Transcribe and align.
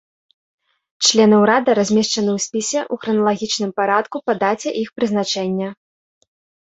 Члены 1.07 1.35
ўрада 1.43 1.69
размешчаны 1.79 2.31
ў 2.37 2.45
спісе 2.45 2.79
ў 2.83 3.01
храналагічным 3.03 3.71
парадку 3.81 4.17
па 4.31 4.35
даце 4.45 4.69
іх 4.85 4.89
прызначэння. 5.01 5.69